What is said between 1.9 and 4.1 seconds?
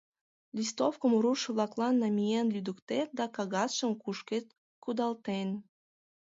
намиен лӱдыктет да кагазшым